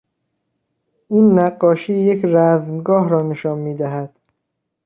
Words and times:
این 1.09 1.39
نقاشی 1.39 1.93
یک 1.93 2.25
رزمگاه 2.25 3.09
را 3.09 3.21
نشان 3.21 3.57
میدهد. 3.57 4.19